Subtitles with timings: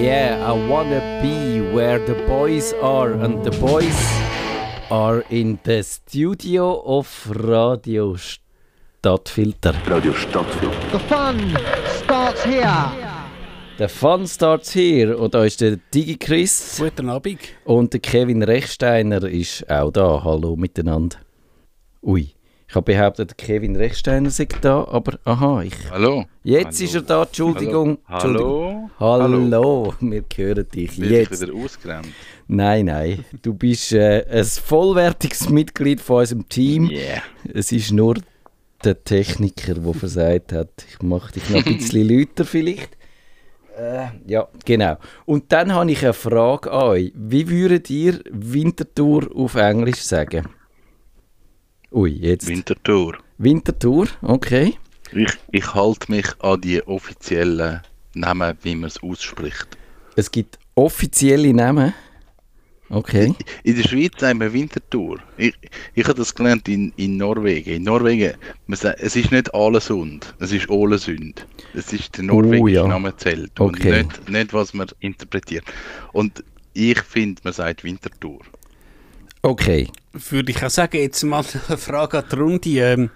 [0.00, 3.98] Yeah, I wanna be where the boys are, and the boys
[4.90, 9.74] are in the studio of Radio Stadtfilter.
[9.88, 10.92] Radio Stadtfilter.
[10.92, 11.56] The fun
[12.04, 13.08] starts here.
[13.78, 15.16] Der Fun starts here.
[15.16, 16.78] Und da ist der Digi Chris.
[16.78, 17.40] Guten Abend.
[17.64, 20.22] Und der Kevin Rechsteiner ist auch da.
[20.22, 21.18] Hallo miteinander.
[22.02, 22.37] Ui.
[22.70, 25.72] Ich habe behauptet, Kevin Rechsteiner sei da, aber aha, ich.
[25.90, 26.26] Hallo.
[26.42, 26.84] Jetzt Hallo.
[26.84, 27.98] ist er da, Entschuldigung.
[28.06, 28.14] Hallo.
[28.14, 28.90] Entschuldigung.
[29.00, 29.34] Hallo.
[29.40, 29.94] Hallo.
[30.00, 31.32] wir hören dich Bin jetzt.
[31.32, 32.08] ich wieder ausgerannt?
[32.46, 33.24] Nein, nein.
[33.40, 36.90] Du bist äh, ein vollwertiges Mitglied von unserem Team.
[36.90, 37.22] Yeah.
[37.54, 38.16] Es ist nur
[38.84, 40.68] der Techniker, der versagt hat.
[40.90, 42.98] Ich mache dich noch ein bisschen lauter vielleicht.
[43.78, 44.98] Äh, ja, genau.
[45.24, 47.12] Und dann habe ich eine Frage an euch.
[47.14, 50.48] Wie würdet ihr Wintertour auf Englisch sagen?
[51.92, 52.46] Ui, jetzt.
[52.46, 53.18] Wintertour.
[53.38, 54.74] Wintertour, okay.
[55.12, 57.80] Ich, ich halte mich an die offiziellen
[58.14, 59.68] Namen, wie man es ausspricht.
[60.16, 61.94] Es gibt offizielle Namen.
[62.90, 63.34] Okay.
[63.64, 65.18] In der Schweiz sagen wir Wintertour.
[65.36, 65.54] Ich,
[65.94, 67.70] ich habe das gelernt in, in Norwegen.
[67.74, 68.32] In Norwegen,
[68.66, 71.46] man sagt, es ist nicht Ålesund, es ist Ålesund.
[71.74, 72.86] Es ist der norwegische Oh, ja.
[72.88, 74.00] Name zählt Okay.
[74.00, 75.64] und nicht, nicht, was man interpretiert.
[76.12, 78.40] Und ich finde, man sagt Wintertour.
[79.42, 79.88] Okay.
[80.12, 82.70] Würde ich auch sagen, jetzt mal eine Frage an die Runde.
[82.70, 83.10] Ähm,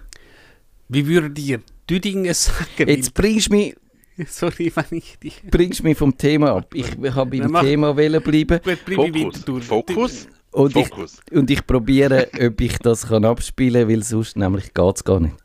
[0.89, 2.87] wie würdet ihr Düdingen sagen?
[2.87, 3.75] Jetzt bringst du mich,
[4.27, 5.41] Sorry, wenn ich dich...
[5.49, 6.73] bringst mich vom Thema ab.
[6.73, 8.59] Ich habe beim mach- Thema wollen bleiben.
[8.63, 9.65] Gut, bleib ich Fokus.
[9.65, 10.27] Fokus.
[10.51, 11.19] Und ich, Fokus.
[11.31, 15.19] und ich probiere, ob ich das kann abspielen kann, weil sonst nämlich geht es gar
[15.19, 15.35] nicht.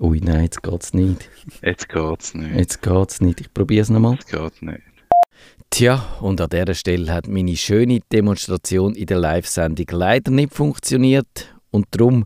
[0.00, 1.28] Ui, nein, jetzt geht es nicht.
[1.62, 2.54] Jetzt geht's nicht.
[2.54, 3.40] Jetzt geht es nicht.
[3.40, 4.14] Ich probiere es nochmal.
[4.14, 4.80] Jetzt geht's nicht.
[5.70, 11.54] Tja, und an dieser Stelle hat meine schöne Demonstration in der Live-Sendung leider nicht funktioniert.
[11.70, 12.24] Und darum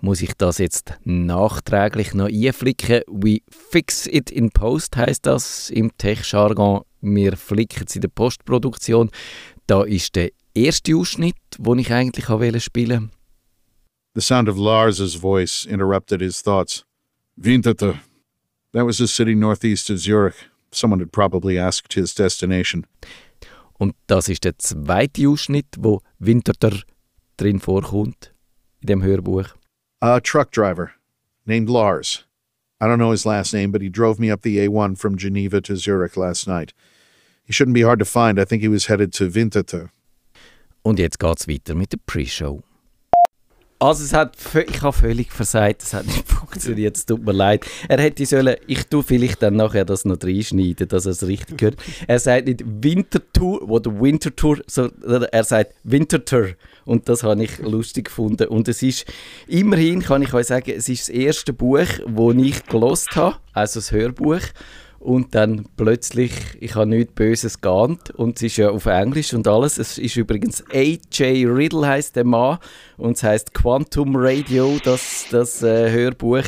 [0.00, 3.02] muss ich das jetzt nachträglich noch einflicken.
[3.08, 6.82] We fix it in post heißt das im Tech-Jargon.
[7.00, 9.10] Wir flicken es in der Postproduktion.
[9.66, 13.10] Da ist der erste Ausschnitt, den ich eigentlich wollte spielen
[14.14, 16.84] The sound of Lars's voice interrupted his thoughts.
[17.36, 18.00] Winterthur.
[18.72, 20.36] That was a city northeast of Zurich.
[20.76, 22.86] Someone had probably asked his destination.
[23.78, 26.82] Und das ist der zweite Ausschnitt, wo Winterthur
[27.36, 28.32] drin vorkommt,
[28.80, 29.54] in dem Hörbuch.
[30.00, 30.92] A truck driver
[31.46, 32.24] named Lars.
[32.80, 35.62] I don't know his last name, but he drove me up the A1 from Geneva
[35.62, 36.74] to Zurich last night.
[37.44, 38.38] He shouldn't be hard to find.
[38.38, 39.90] I think he was headed to Winterthur.
[40.82, 42.62] Und jetzt geht es weiter mit der Pre-Show.
[43.78, 47.66] Also es hat, ich habe völlig versagt, es hat nicht funktioniert, es tut mir leid.
[47.88, 51.60] Er hätte sollen, ich tue vielleicht dann nachher das noch reinschneiden, dass er es richtig
[51.60, 51.76] hört.
[52.06, 56.50] Er sagt nicht Wintertour oder Wintertour, sondern er sagt Wintertour.
[56.86, 58.48] Und das habe ich lustig gefunden.
[58.48, 59.04] Und es ist,
[59.46, 63.80] immerhin kann ich euch sagen, es ist das erste Buch, das ich gelost habe, also
[63.80, 64.40] das Hörbuch.
[65.06, 69.46] Und dann plötzlich, ich habe nichts Böses geahnt und es ist ja auf Englisch und
[69.46, 69.78] alles.
[69.78, 71.46] Es ist übrigens A.J.
[71.46, 72.58] Riddle heißt der Mann
[72.96, 76.42] und es heißt Quantum Radio, das, das äh, Hörbuch.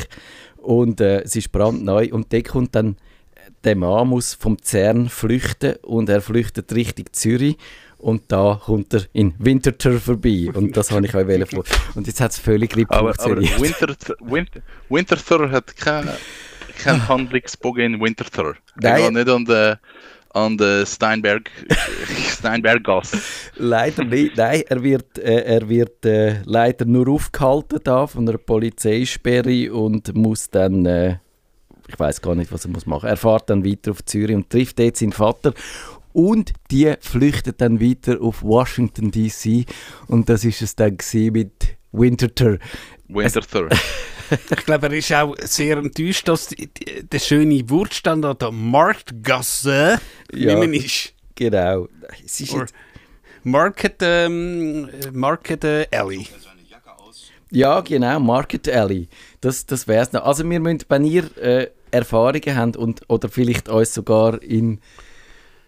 [0.57, 2.97] Und äh, es ist brandneu und da kommt dann,
[3.63, 7.55] der Mann muss vom CERN flüchten und er flüchtet Richtung Zürich.
[7.97, 10.49] Und da kommt er in Winterthur vorbei.
[10.53, 11.63] Und das habe ich euch vor.
[11.95, 13.61] Und jetzt hat es völlig nicht Aber, aber funktioniert.
[13.61, 15.73] Winter, Winter, Winterthur hat
[16.79, 18.55] keinen kein Handlungsbogen in Winterthur.
[18.75, 19.03] Nein.
[19.03, 19.79] geht nicht an der
[20.33, 21.49] an der Steinberg
[22.29, 23.19] Steinberggasse.
[23.57, 24.37] Leider nicht.
[24.37, 30.13] Nein, er wird, äh, er wird äh, leider nur aufgehalten da von einer Polizeisperre und
[30.15, 31.17] muss dann, äh,
[31.87, 33.09] ich weiß gar nicht, was er muss machen.
[33.09, 35.53] Er fährt dann weiter auf Zürich und trifft dort seinen Vater.
[36.11, 39.65] Und die flüchtet dann weiter auf Washington D.C.
[40.07, 40.97] Und das ist es dann
[41.31, 42.57] mit Winterthur.
[43.07, 43.69] Winterthur.
[44.49, 48.51] Ich glaube, er ist auch sehr enttäuscht, dass die, die, der schöne Wurststand an der
[48.51, 49.99] Marktgasse,
[50.33, 50.57] Ja.
[50.57, 51.87] man ist, Genau.
[52.25, 52.73] Es ist jetzt,
[53.43, 56.27] Market, ähm, Market äh, Alley.
[57.51, 59.07] Ja, genau, Market Alley.
[59.41, 60.23] Das, das wäre es noch.
[60.25, 64.79] Also wir müssen, wenn ihr äh, Erfahrungen habt und, oder vielleicht uns sogar in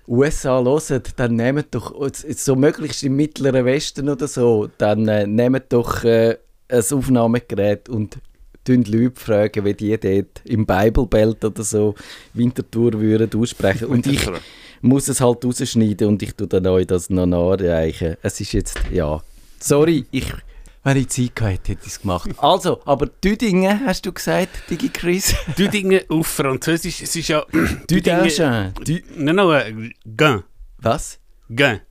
[0.07, 5.71] USA hört, dann nehmt doch, so möglichst im Mittleren Westen oder so, dann äh, nehmt
[5.71, 6.37] doch äh,
[6.67, 8.17] ein Aufnahmegerät und
[8.67, 11.95] Leute fragen, wie die dort im Bible Belt oder so
[12.33, 13.87] Wintertour würden aussprechen.
[13.87, 14.41] Und ich Winterthur.
[14.81, 18.17] muss es halt rausschneiden und ich tue dann euch das noch nachreichen.
[18.21, 19.21] Es ist jetzt, ja,
[19.59, 20.31] sorry, ich,
[20.83, 22.29] wenn ich Zeit gehabt hätte, hätte ich es gemacht.
[22.37, 25.35] Also, aber Düdingen, hast du gesagt, Digi Chris?
[25.57, 27.45] Düdingen auf Französisch, es ist ja...
[27.89, 28.73] Düdingen.
[28.85, 30.43] Dü Nein, nein, äh, Gain.
[30.77, 31.19] Was?
[31.53, 31.81] Gain.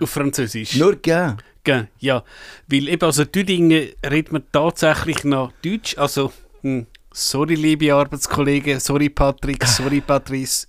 [0.00, 0.76] Auf Französisch.
[0.76, 1.38] Nur gern.
[1.64, 2.24] Gain, ja.
[2.68, 6.32] Weil eben, also Düdingen redet man tatsächlich noch Deutsch, also...
[6.62, 10.66] Hm, sorry, liebe Arbeitskollegen, sorry, Patrick, sorry, Patrice.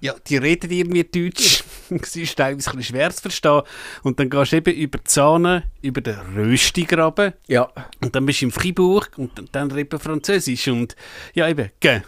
[0.00, 1.64] ja, die reden irgendwie Deutsch.
[2.02, 3.62] es ist teilweise ein bisschen schwer zu verstehen.
[4.02, 7.34] Und dann gehst du eben über die Zahne, über den Röstigraben.
[7.46, 7.70] Ja.
[8.00, 10.68] Und dann bist du in Fribourg und dann eben Französisch.
[10.68, 10.96] Und
[11.34, 12.02] ja, eben, gell.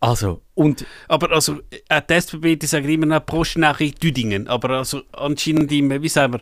[0.00, 4.46] Also, und Aber also, äh, die SBB, die sagen immer noch Post nach Düdingen.
[4.46, 6.40] Aber also anscheinend im, wie sagen wir,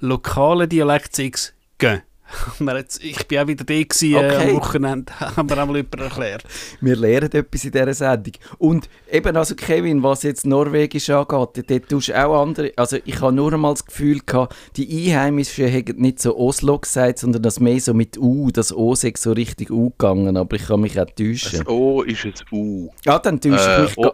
[0.00, 2.02] lokalen Dialekt sechs gehen.
[2.60, 4.50] Jetzt- Ich bin auch wieder da gewesen, äh, Okay.
[4.50, 6.44] am Wochenende, haben wir einmal jemand erklärt.
[6.80, 8.32] wir lernen etwas in dieser Sendung.
[8.58, 13.20] Und eben, also Kevin, was jetzt Norwegisch angeht, dort tust du auch andere, also ich
[13.20, 17.60] habe nur einmal das Gefühl gehabt, die Einheimischen hätten nicht so Oslo gesagt, sondern das
[17.60, 20.98] mehr so mit U, das O sei so richtig U gegangen, aber ich kann mich
[21.00, 21.58] auch täuschen.
[21.60, 22.90] Das O ist ein U.
[23.04, 24.06] Ja, dann täusche Äh, ich mich.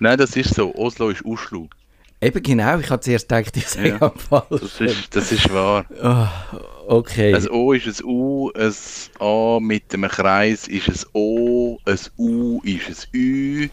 [0.00, 0.74] Nein, das ist so.
[0.76, 1.66] Oslo ist Uschlu.
[2.20, 4.10] Eben genau, ich habe zuerst gedacht, ich sage Ja.
[4.10, 4.46] falsch.
[4.50, 5.84] Das ist, das ist wahr.
[6.88, 7.34] Okay.
[7.34, 8.74] Ein O ist ein U, ein
[9.20, 13.68] A mit einem Kreis ist ein O, ein U ist ein Ü.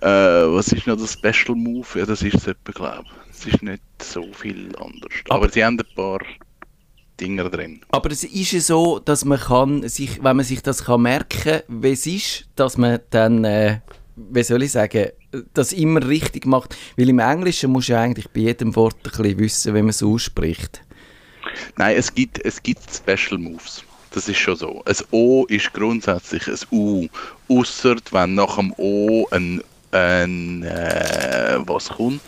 [0.00, 1.86] Äh, was ist noch der Special Move?
[1.98, 3.38] Ja, das ist es etwa, glaube ich.
[3.38, 5.12] Es ist nicht so viel anders.
[5.28, 6.20] Aber, sie haben ein paar
[7.20, 7.80] Dinger drin.
[7.90, 11.60] Aber es ist ja so, dass man kann sich, wenn man sich das kann merken,
[11.68, 13.80] wie es ist, dass man dann, äh,
[14.16, 15.10] wie soll ich sagen,
[15.54, 16.76] das immer richtig macht.
[16.96, 20.02] Weil im Englischen muss ja eigentlich bei jedem Wort ein bisschen wissen, wie man es
[20.02, 20.82] ausspricht.
[21.76, 23.82] Nein, es gibt, es gibt Special Moves.
[24.10, 24.82] Das ist schon so.
[24.84, 27.06] Ein O ist grundsätzlich ein U.
[27.48, 32.20] Ausser wenn nach dem O ein, ein äh, was kommt.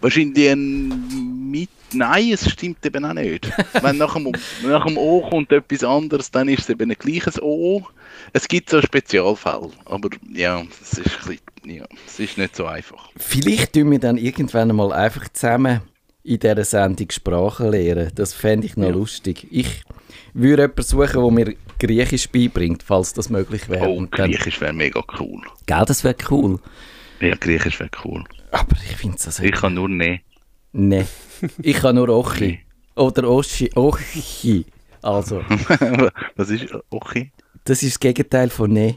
[0.00, 1.68] Wahrscheinlich ein mit.
[1.92, 3.50] Nein, es stimmt eben auch nicht.
[3.82, 4.32] wenn nach dem,
[4.62, 7.86] nach dem O kommt etwas anderes, dann ist es eben ein gleiches O.
[8.32, 12.66] Es gibt so Spezialfälle, aber ja, es ist, ein bisschen, ja, es ist nicht so
[12.66, 13.10] einfach.
[13.16, 15.80] Vielleicht tun wir dann irgendwann mal einfach zusammen
[16.24, 18.10] in dieser Sendung Sprachen lernen.
[18.14, 19.46] Das fände ich noch lustig.
[19.50, 19.82] Ich
[20.34, 23.88] würde jemanden suchen, der mir Griechisch beibringt, falls das möglich wäre.
[23.88, 25.40] Oh, Griechisch wäre mega cool.
[25.66, 26.58] Gell, das wäre cool.
[27.20, 28.24] Ja, Griechisch wäre cool.
[28.50, 29.42] Aber ich finde es also...
[29.42, 30.20] Ich kann nur ne.
[30.80, 31.08] Nein.
[31.60, 32.60] Ich kann nur Ochi.
[32.94, 33.68] Oder Oschi.
[33.74, 34.64] Ochi.
[35.02, 35.40] Also,
[36.36, 37.32] Was ist okay?
[37.64, 38.96] das ist das Gegenteil von Ne.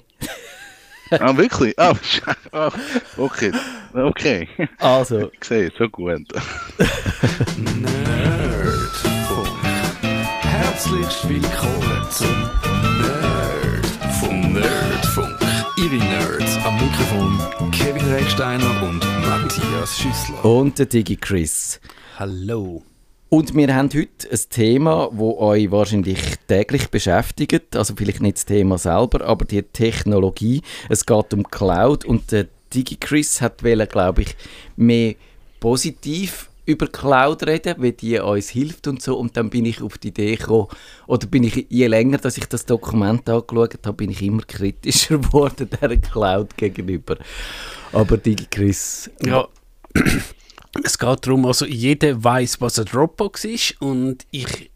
[1.09, 1.77] Ah, wirklich?
[1.79, 1.93] Ah,
[2.51, 2.71] ah,
[3.17, 3.51] okay.
[3.93, 4.47] Okay.
[4.77, 6.21] Also, Ich sehe, so gut.
[10.41, 12.49] Herzlich willkommen zum
[13.01, 13.85] Nerd
[14.19, 14.90] vom Nerdfunk.
[18.11, 20.43] Recksteiner und Matthias Schüssler.
[20.43, 21.79] und der Digi Chris.
[22.19, 22.83] Hallo.
[23.29, 27.73] Und wir haben heute ein Thema, das euch wahrscheinlich täglich beschäftigt.
[27.73, 30.61] Also vielleicht nicht das Thema selber, aber die Technologie.
[30.89, 34.35] Es geht um Cloud und der Digi Chris hat glaube ich,
[34.75, 35.15] mehr
[35.61, 39.17] positiv über Cloud reden, wie die uns hilft und so.
[39.17, 40.67] Und dann bin ich auf die Idee gekommen,
[41.07, 45.17] oder bin ich, je länger, dass ich das Dokument angeschaut habe, bin ich immer kritischer
[45.19, 47.17] geworden der Cloud gegenüber.
[47.93, 49.47] Aber Digi Chris, Ja,
[50.83, 54.71] es geht darum, also jeder weiß, was eine Dropbox ist und ich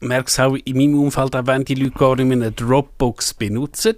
[0.00, 3.34] merke es auch in meinem Umfeld, auch wenn die Leute gar nicht mehr eine Dropbox
[3.34, 3.96] benutzen,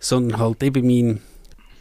[0.00, 1.20] sondern halt eben mein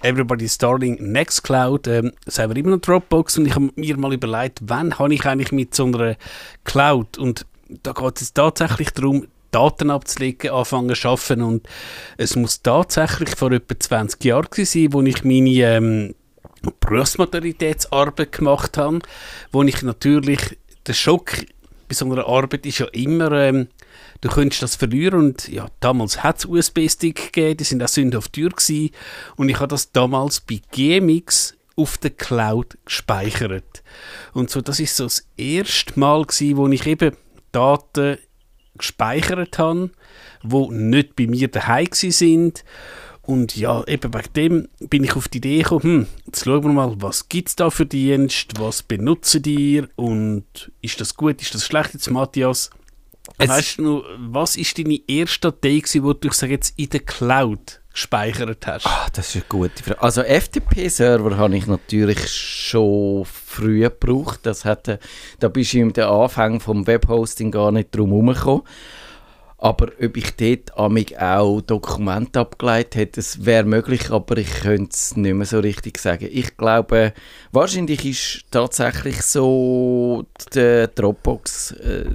[0.04, 5.00] Everybody's Darling Nextcloud, ähm, selber immer noch Dropbox und ich habe mir mal überlegt, wann
[5.00, 6.18] habe ich eigentlich mit so einer
[6.66, 7.18] Cloud?
[7.18, 7.46] Und
[7.82, 11.42] da geht es tatsächlich darum, Daten abzulegen, anfangen zu arbeiten.
[11.42, 11.68] Und
[12.18, 16.16] es muss tatsächlich vor etwa 20 Jahren sein, wo ich meine ähm,
[16.80, 19.00] Berufsmaturitätsarbeit gemacht habe,
[19.52, 21.32] wo ich natürlich, der Schock
[21.88, 23.68] bei so einer Arbeit ist ja immer, ähm,
[24.24, 28.32] du könntest das verlieren und ja, damals hat es USB-Stick gegeben, die sind auch die
[28.32, 28.92] Tür gewesen
[29.36, 33.84] und ich habe das damals bei GMX auf der Cloud gespeichert.
[34.32, 37.18] Und so, das ist so das erste Mal gewesen, wo ich eben
[37.52, 38.18] Daten
[38.78, 39.92] gespeichert habe,
[40.42, 42.64] wo nicht bei mir daheim sind.
[43.24, 46.74] Und ja, eben wegen dem bin ich auf die Idee gekommen, hm, jetzt schauen wir
[46.74, 51.56] mal, was gibt es da für Dienst, was benutzen ihr und ist das gut, ist
[51.56, 52.70] das schlecht jetzt, Matthias?
[53.38, 57.00] Es- weißt du was ist deine erste Datei die du, ich sage jetzt, in der
[57.02, 58.86] Cloud gespeichert hast?
[58.88, 60.02] Ah, das ist eine gute Frage.
[60.02, 64.42] Also FTP-Server habe ich natürlich schon früh gebraucht.
[64.44, 65.00] Das hatte,
[65.40, 68.64] da bist du im Anfang vom Webhosting gar nicht drum herumgekommen.
[69.60, 74.90] Aber ob ich dort amig auch Dokumente abgeleitet hätte, das wäre möglich, aber ich könnte
[74.92, 76.28] es nicht mehr so richtig sagen.
[76.30, 77.14] Ich glaube,
[77.54, 82.06] wahrscheinlich ist tatsächlich so die Dropbox äh,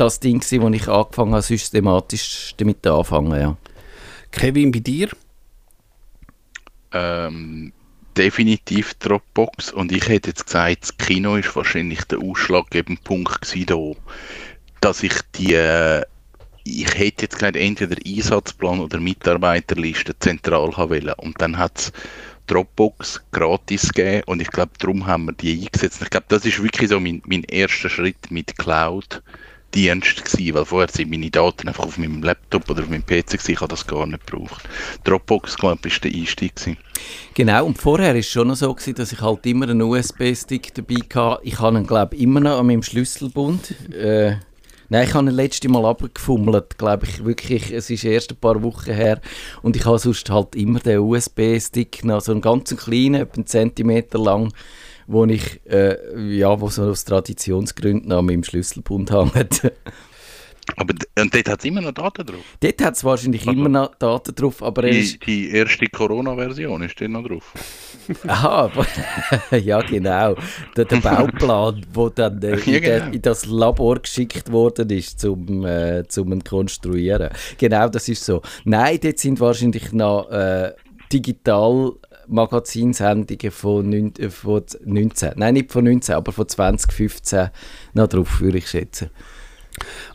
[0.00, 3.56] das Ding gewesen, wo ich angefangen habe, systematisch damit anfangen, ja.
[4.30, 5.08] Kevin, bei dir?
[6.92, 7.72] Ähm,
[8.16, 9.72] definitiv Dropbox.
[9.72, 13.92] Und ich hätte jetzt gesagt, das Kino ist wahrscheinlich der ausschlaggebende Punkt gewesen, da,
[14.80, 16.04] dass ich die, äh,
[16.64, 21.14] ich hätte jetzt gesagt, entweder Einsatzplan oder Mitarbeiterliste zentral haben wollen.
[21.18, 21.92] Und dann hat es
[22.48, 26.02] Dropbox gratis gegeben und ich glaube, darum haben wir die eingesetzt.
[26.02, 29.22] Ich glaube, das ist wirklich so mein, mein erster Schritt mit Cloud.
[29.74, 33.32] Dienst gewesen, weil vorher sind meine Daten einfach auf meinem Laptop oder auf meinem PC
[33.32, 34.68] gewesen, ich habe das gar nicht gebraucht.
[35.04, 36.78] Dropbox, glaube ich, ist der Einstieg gewesen.
[37.34, 40.96] Genau, und vorher war es schon so, gewesen, dass ich halt immer einen USB-Stick dabei
[41.14, 41.40] hatte.
[41.44, 43.74] Ich habe ihn, glaube ich, immer noch an meinem Schlüsselbund.
[43.92, 44.36] Äh,
[44.88, 48.62] nein, ich habe ihn letzte Mal abgefummelt, glaube ich, wirklich, es ist erst ein paar
[48.62, 49.20] Wochen her.
[49.62, 53.46] Und ich habe sonst halt immer den USB-Stick, noch so einen ganz kleinen, etwa einen
[53.46, 54.52] Zentimeter lang,
[55.08, 55.96] wo ich, äh,
[56.36, 59.72] ja, wo so aus Traditionsgründen an meinem Schlüsselbund hängt.
[60.76, 62.44] Aber und dort hat es immer noch Daten drauf.
[62.60, 65.14] Dort hat es wahrscheinlich Also- immer noch Daten drauf, aber er ist...
[65.26, 67.54] Die, die erste Corona-Version ist dort noch drauf.
[68.26, 68.70] Aha,
[69.56, 70.36] ja genau.
[70.76, 73.12] Der, der Bauplan, der dann äh, in, der, genau.
[73.12, 77.30] in das Labor geschickt worden ist, zum, äh, zum konstruieren.
[77.56, 78.42] Genau, das ist so.
[78.64, 80.72] Nein, dort sind wahrscheinlich noch äh,
[81.10, 81.92] digital
[82.28, 87.50] Magazinsendungen von, neun, äh, von 19, nein nicht von 19, aber von 2015
[87.94, 89.10] noch drauf, würde ich schätzen.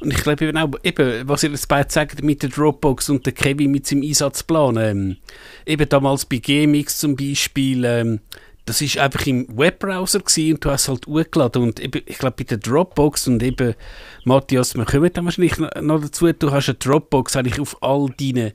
[0.01, 3.25] Und ich glaube eben auch, eben, was ihr jetzt beide sagt mit der Dropbox und
[3.25, 5.17] der Kevin mit seinem Einsatzplan, ähm,
[5.65, 8.19] eben damals bei GMX zum Beispiel, ähm,
[8.65, 11.63] das ist einfach im Webbrowser gewesen und du hast halt hochgeladen.
[11.63, 13.75] Und eben, ich glaube bei der Dropbox und eben,
[14.23, 18.53] Matthias, wir kommen dann wahrscheinlich noch dazu, du hast eine Dropbox eigentlich auf all deinen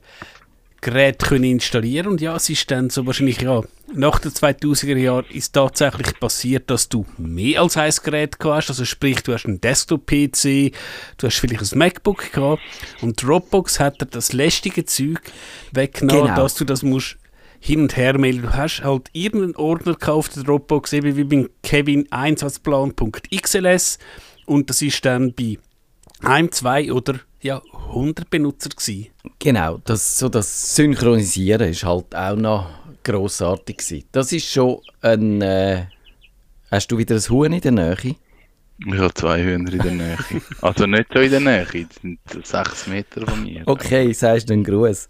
[0.81, 3.61] Geräten können installieren und ja, es ist dann so wahrscheinlich, ja,
[3.93, 8.69] nach den 2000er Jahren ist tatsächlich passiert, dass du mehr als ein Gerät gehabt hast,
[8.69, 10.71] also sprich, du hast einen Desktop-PC,
[11.17, 12.61] du hast vielleicht ein MacBook gehabt
[13.01, 15.19] und Dropbox hat dir das lästige Zeug
[15.71, 16.35] weggenommen, Genau.
[16.43, 17.17] dass du das musst
[17.59, 18.43] hin und her mailen.
[18.43, 23.99] Du hast halt irgendeinen Ordner gekauft, der Dropbox, eben wie beim Kevin Einsatzplan.xls
[24.45, 25.57] und das ist dann bei
[26.21, 29.07] einem, zwei oder ja, 100 Benutzer gewesen.
[29.39, 32.69] Genau, das, so das Synchronisieren ist halt auch noch
[33.03, 34.05] grossartig gewesen.
[34.11, 35.41] Das ist schon ein...
[35.41, 35.85] Äh,
[36.71, 38.15] hast du wieder ein Huhn in der Nähe?
[38.85, 40.17] Ich habe zwei Hühner in der Nähe.
[40.61, 43.63] also nicht so in der Nähe, die sind sechs Meter von mir.
[43.65, 45.09] Okay, sagst du einen Gruß.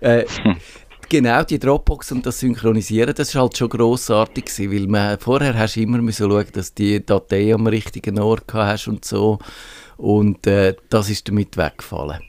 [0.00, 0.24] Äh,
[1.08, 5.58] genau, die Dropbox und das Synchronisieren, das war halt schon grossartig gewesen, weil man, vorher
[5.58, 9.38] hast du immer müssen schauen, dass die Datei am richtigen Ort gehabt hast und so.
[10.00, 12.22] Und äh, das ist damit weggefallen.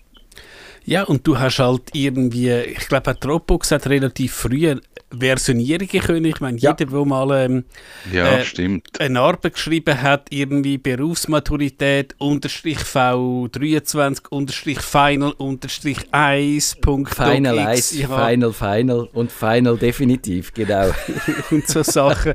[0.92, 4.76] Ja, und du hast halt irgendwie, ich glaube, Dropbox hat relativ früh
[5.18, 6.26] Versionierungen können.
[6.26, 6.72] Ich meine, Ja.
[6.78, 7.64] jeder, der mal ähm,
[8.12, 9.00] Ja, Äh, stimmt.
[9.00, 17.94] eine Arbeit geschrieben hat, irgendwie Berufsmaturität, unterstrich V23, unterstrich Final, unterstrich 1, Punkt Final X,
[17.94, 20.92] 1, ja, Final, Final und Final definitiv, genau.
[21.52, 22.34] und so Sachen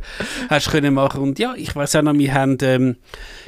[0.49, 1.21] hast du können machen.
[1.21, 2.97] Und ja, ich weiß auch noch, wir haben ähm,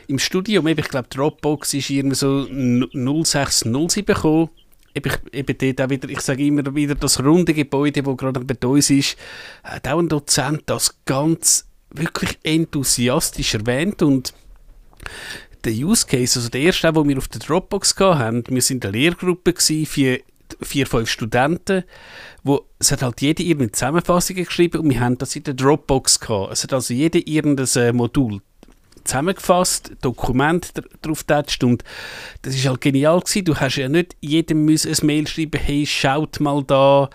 [0.06, 4.50] im Studium, eben, ich glaube, Dropbox ist irgendwie so n- 0607 gekommen.
[4.98, 8.40] Eben, ich- eben dort auch wieder, ich sage immer wieder, das runde Gebäude, das gerade
[8.40, 9.16] bei uns ist,
[9.64, 14.34] hat auch ein Dozent das ganz wirklich enthusiastisch erwähnt und
[15.64, 18.96] der Use Case, also der erste, den wir auf der Dropbox hatten, wir sind eine
[18.96, 20.20] Lehrgruppe gewesen, vier,
[20.60, 21.84] vier, fünf Studenten,
[22.42, 26.20] wo, es hat halt jeder irgendeine Zusammenfassung geschrieben und wir haben das in der Dropbox
[26.20, 26.52] gehabt.
[26.52, 28.40] Es hat also jeder irgendein äh, Modul
[29.08, 31.82] zusammengefasst, Dokument dr- drauf getatscht und
[32.42, 33.44] das ist halt genial gewesen.
[33.44, 37.10] Du hast ja nicht jedem müssen ein Mail schreiben, hey, schaut mal da,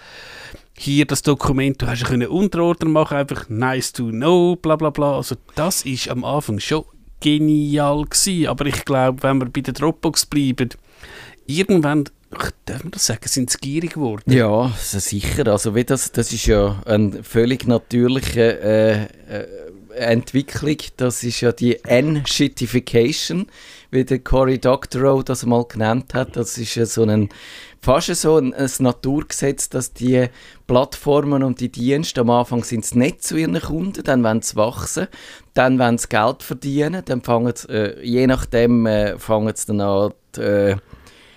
[0.78, 4.90] hier das Dokument, du hast ja können Unterordner machen, einfach nice to know, bla bla
[4.90, 5.18] bla.
[5.18, 6.84] Also das ist am Anfang schon
[7.20, 10.70] genial gewesen, aber ich glaube, wenn wir bei der Dropbox bleiben,
[11.46, 14.32] irgendwann, ach, darf man das sagen, sind sie gierig geworden.
[14.32, 15.48] Ja, sicher.
[15.48, 19.48] Also wie das, das ist ja eine völlig natürliche äh, äh,
[19.96, 20.78] Entwicklung.
[20.98, 23.48] Das ist ja die N-Shitification,
[23.92, 26.36] wie der Cory Doctorow das mal genannt hat.
[26.36, 27.30] Das ist ja so ein
[27.84, 30.28] fast so ein, ein Naturgesetz, dass die
[30.68, 34.56] Plattformen und die Dienste am Anfang sind es nicht zu ihren Kunden, dann wollen sie
[34.56, 35.08] wachsen,
[35.54, 39.82] dann wollen sie Geld verdienen, dann fangen sie, äh, je nachdem äh, fangen sie dann
[39.82, 40.76] an, die, äh,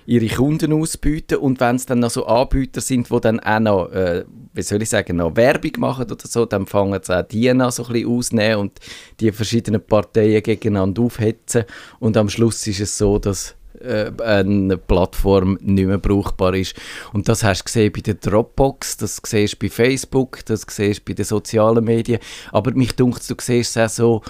[0.06, 3.90] ihre Kunden ausbieten und wenn es dann noch so Anbieter sind, die dann auch noch,
[3.90, 7.52] äh, wie soll ich sagen, noch Werbung machen oder so, dann fangen sie auch die
[7.52, 8.78] noch so ein bisschen ausnehmen und
[9.20, 11.64] die verschiedenen Parteien gegeneinander aufhetzen.
[11.98, 16.74] Und am Schluss ist es so, dass äh, eine Plattform nicht mehr brauchbar ist.
[17.12, 21.00] Und das hast du gesehen bei der Dropbox, das siehst du bei Facebook, das siehst
[21.00, 22.20] du bei den sozialen Medien,
[22.52, 24.22] aber mich dunkt, du siehst es auch so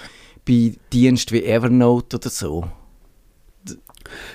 [0.45, 2.65] bei Diensten wie Evernote oder so,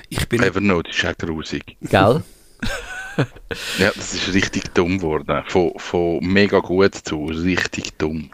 [0.09, 1.77] Ich bin Evernote ist auch grusig.
[1.83, 2.23] gell?
[3.79, 5.43] Ja, das ist richtig dumm geworden.
[5.47, 8.31] Von, von mega gut zu richtig dumm.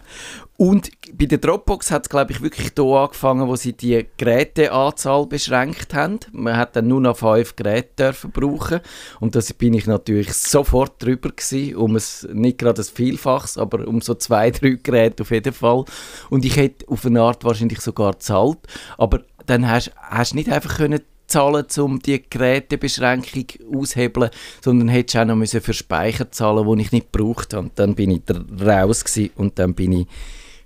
[0.57, 5.27] Und bei der Dropbox hat es, glaube ich, wirklich hier angefangen, wo sie die Geräteanzahl
[5.27, 6.19] beschränkt haben.
[6.33, 8.81] Man hat dann nur noch fünf Geräte dürfen brauchen.
[9.21, 13.87] Und da bin ich natürlich sofort drüber gewesen, um es, nicht gerade das Vielfaches, aber
[13.87, 15.85] um so zwei, drei Geräte auf jeden Fall.
[16.29, 18.59] Und ich hätte auf eine Art wahrscheinlich sogar gezahlt.
[18.97, 19.93] Aber dann hast
[20.33, 24.31] du nicht einfach können zahlen, um die Gerätebeschränkung auszuhebeln,
[24.63, 27.71] sondern hättest auch noch müssen für Speicher zahlen, den ich nicht gebraucht habe.
[27.75, 28.23] Dann bin ich
[28.61, 29.05] raus
[29.37, 30.07] und dann bin ich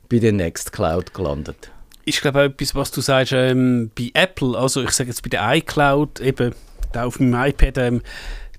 [0.08, 1.70] bei der Nextcloud gelandet.
[2.04, 5.28] Ich glaube auch etwas, was du sagst, ähm, bei Apple, also ich sage jetzt bei
[5.28, 6.54] der iCloud, eben
[6.92, 8.02] da auf meinem iPad, ähm,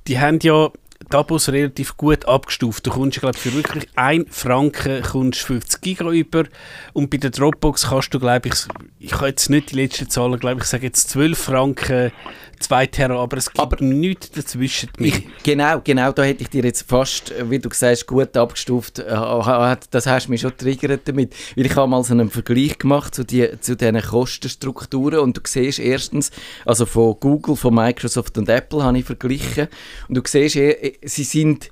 [0.08, 0.72] die haben ja
[1.12, 2.88] Abos relativ gut abgestuft.
[2.88, 6.46] Du kommst, glaube für wirklich 1 Franken kommst 50 Giga über
[6.94, 8.56] und bei der Dropbox kannst du, glaube ich,
[9.04, 12.12] ich habe jetzt nicht die letzten Zahlen, glaube ich, sage jetzt 12 Franken
[12.60, 14.90] 2 Terra, aber es gibt aber nichts dazwischen.
[14.98, 19.76] Ich, genau, genau, da hätte ich dir jetzt fast, wie du gesagt gut abgestuft, äh,
[19.92, 23.14] das hast du mich schon triggert damit, weil ich habe mal so einen Vergleich gemacht
[23.14, 26.32] zu, die, zu diesen Kostenstrukturen und du siehst erstens,
[26.66, 29.68] also von Google, von Microsoft und Apple habe ich verglichen.
[30.08, 31.70] Und du siehst, eh, sie sind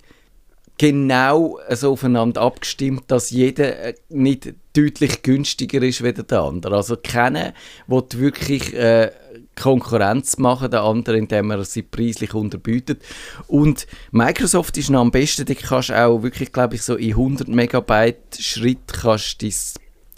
[0.81, 6.75] genau so aufeinander abgestimmt, dass jeder äh, nicht deutlich günstiger ist als der andere.
[6.75, 7.53] Also keiner
[7.85, 9.11] will wirklich äh,
[9.55, 13.03] Konkurrenz machen, der andere, indem er sie preislich unterbietet.
[13.45, 17.47] Und Microsoft ist noch am besten, da kannst auch wirklich, glaube ich, so in 100
[17.47, 19.53] Megabyte Schritt kannst dein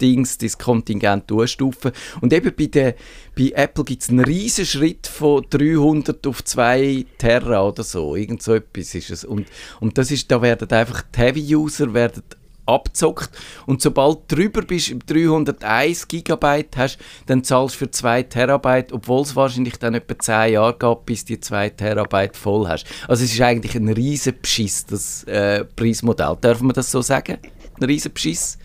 [0.00, 1.92] Dings, dein Kontingent durchstufen.
[2.20, 2.94] Und eben bei, der,
[3.36, 8.16] bei Apple gibt es einen riesen Schritt von 300 auf 2 Terra oder so.
[8.16, 9.24] Irgend so etwas ist es.
[9.24, 9.46] Und,
[9.80, 12.22] und das ist, da werden einfach die Heavy-User werden
[12.66, 13.30] abzockt.
[13.66, 19.22] Und sobald du drüber bist, 301 Gigabyte hast, dann zahlst du für 2 Terabyte, obwohl
[19.22, 22.86] es wahrscheinlich dann etwa 10 Jahre geht, bis die 2 Terabyte voll hast.
[23.08, 26.36] Also es ist eigentlich ein riesen Beschiss, das äh, Preismodell.
[26.40, 27.38] Darf man das so sagen?
[27.78, 28.58] Ein riesen Beschiss?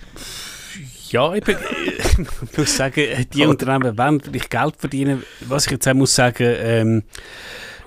[1.11, 5.23] Ja, ich, ich muss sagen, die Unternehmen wollen vielleicht Geld verdienen.
[5.41, 7.03] Was ich jetzt auch muss sagen, ähm,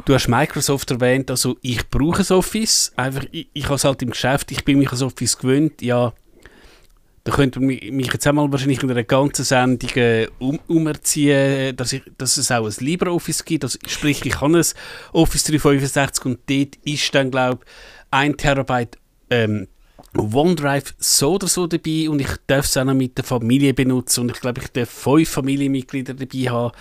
[0.05, 4.03] Du hast Microsoft erwähnt, also ich brauche das Office, einfach, ich, ich habe es halt
[4.03, 6.13] im Geschäft, ich bin mich an Office gewöhnt, ja,
[7.25, 11.93] da könnte man mich jetzt einmal wahrscheinlich in einer ganzen Sendung äh, um, umerziehen, dass,
[11.93, 14.65] ich, dass es auch ein LibreOffice gibt, also, sprich, ich habe ein
[15.13, 17.71] Office 365 und dort ist dann, glaube ich,
[18.11, 18.99] ein Terabyte
[19.31, 19.69] ähm,
[20.17, 24.23] OneDrive so oder so dabei und ich darf es auch noch mit der Familie benutzen
[24.23, 26.73] und ich glaube, ich darf fünf Familienmitglieder dabei haben.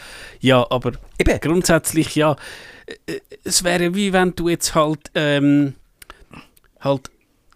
[0.42, 1.40] Ja, aber Eben.
[1.40, 2.36] grundsätzlich ja,
[3.08, 5.76] äh, es wäre wie wenn du jetzt halt ähm,
[6.82, 7.10] halt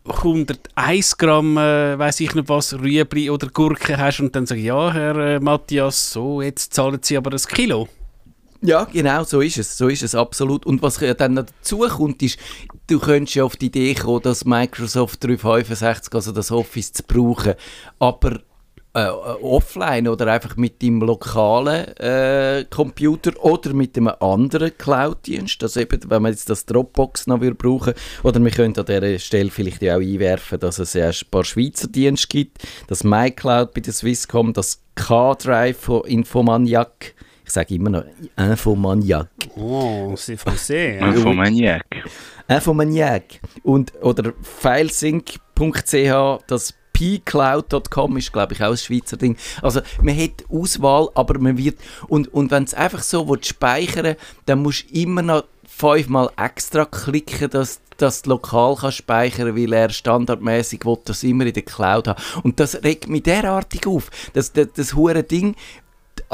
[0.08, 4.94] 101 Gramm, äh, weiß ich nicht was, Rüebli oder Gurke hast und dann sagst ja,
[4.94, 7.90] Herr äh, Matthias, so, jetzt zahlen Sie aber ein Kilo.
[8.66, 10.66] Ja, genau, so ist es, so ist es absolut.
[10.66, 12.40] Und was dann noch dazu kommt, ist,
[12.88, 17.54] du könntest ja auf die Idee kommen, dass Microsoft 365, also das Office zu brauchen,
[18.00, 18.40] aber
[18.96, 25.62] äh, offline oder einfach mit deinem lokalen äh, Computer oder mit einem anderen Cloud-Dienst.
[25.62, 29.20] Also eben, wenn man jetzt das Dropbox noch würde brauchen oder wir können an dieser
[29.20, 33.82] Stelle vielleicht auch einwerfen, dass es erst ein paar Schweizer Dienste gibt, das MyCloud bei
[33.82, 37.14] der Swisscom, das K-Drive von Infomaniac,
[37.46, 38.04] ich sage immer noch
[38.36, 39.30] Infomaniac.
[39.56, 40.98] Oh, c'est français.
[40.98, 41.86] Infomaniac.
[42.48, 43.40] Infomaniac.
[43.64, 49.38] Und, oder filesync.ch, das pcloud.com ist, glaube ich, auch ein Schweizer Ding.
[49.62, 51.78] Also, man hat Auswahl, aber man wird.
[52.08, 54.16] Und, und wenn es einfach so willst, speichern
[54.48, 59.90] dann musst du immer noch fünfmal extra klicken, dass das lokal kann speichern, weil er
[59.90, 62.22] standardmäßig will das immer in der Cloud haben.
[62.44, 64.10] Und das regt mich derartig auf.
[64.34, 65.56] Das, das, das hure Ding,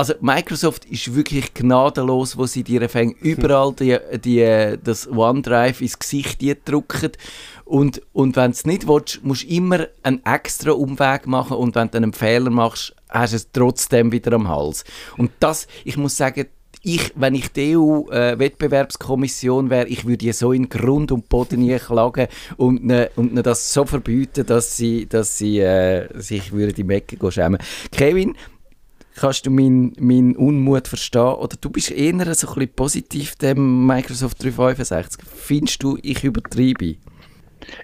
[0.02, 6.00] also Microsoft ist wirklich gnadenlos, wo sie dir fängt überall die, die, das OneDrive ins
[6.00, 7.12] Gesicht drücken
[7.66, 11.76] und, und wenn du es nicht willst, musst du immer einen extra Umweg machen und
[11.76, 14.86] wenn du einen Fehler machst, hast du es trotzdem wieder am Hals.
[15.18, 16.48] Und das, ich muss sagen,
[16.82, 21.60] ich, wenn ich die EU-Wettbewerbskommission äh, wäre, ich würde die so in Grund und Boden
[21.60, 22.26] nie klagen
[22.58, 26.86] und ne, und ne das so verbieten, dass sie, dass sie äh, sich würde die
[26.86, 27.60] Mecke schämen.
[27.92, 28.36] Kevin,
[29.16, 31.22] kannst du meinen mein Unmut verstehen?
[31.22, 35.24] Oder du bist eher so ein bisschen positiv dem Microsoft 365.
[35.36, 36.96] Findest du, ich übertreibe?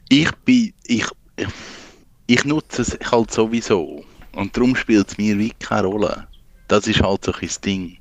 [0.10, 1.06] Ich bin, ich,
[2.28, 4.04] ich nutze es halt sowieso.
[4.34, 6.28] Und darum spielt es mir wie keine Rolle.
[6.68, 7.98] Das ist halt so ein Ding.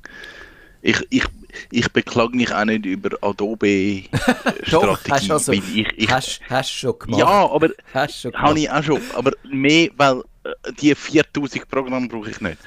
[0.81, 1.25] Ich, ich,
[1.71, 4.03] ich beklage mich auch nicht über Adobe
[4.63, 5.31] Strategie.
[5.31, 7.19] hast, ich, ich, hast, hast schon gemacht.
[7.19, 9.01] Ja, aber habe ich auch schon.
[9.15, 12.57] Aber mehr, weil äh, die 4000 Programme brauche ich nicht.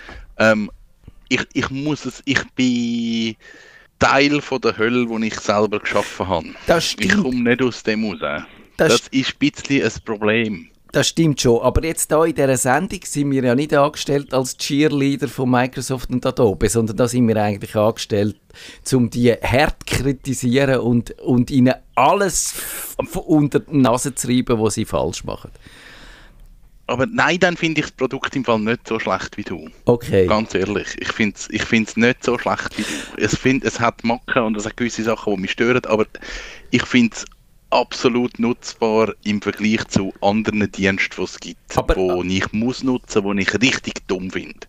[0.40, 0.70] Ähm,
[1.29, 3.37] ich, ich muss es, ich bin
[4.00, 6.48] Teil von der Hölle, die ich selber geschaffen habe.
[6.66, 7.12] Das stimmt.
[7.12, 8.42] Ich komme nicht aus dem raus.
[8.76, 10.70] Das, das ist ein bisschen ein Problem.
[10.92, 14.57] Das stimmt schon, aber jetzt da in dieser Sendung sind wir ja nicht angestellt als
[14.57, 18.35] Cheerleader von Microsoft und Adobe, sondern da sind wir eigentlich angestellt,
[18.92, 22.55] um die hart zu kritisieren und, und ihnen alles
[23.14, 25.53] unter die Nase zu reiben, was sie falsch machen.
[26.90, 29.68] Aber nein, dann finde ich das Produkt im Fall nicht so schlecht wie du.
[29.85, 30.26] Okay.
[30.26, 33.22] Ganz ehrlich, ich finde es ich find's nicht so schlecht wie du.
[33.22, 36.07] Es, find, es hat Macken und es hat gewisse Sachen, die mich stören, aber
[36.72, 37.26] ich finde es
[37.70, 43.37] absolut nutzbar im Vergleich zu anderen Diensten, die es gibt, Aber- die ich muss nutzen,
[43.37, 44.66] die ich richtig dumm finde.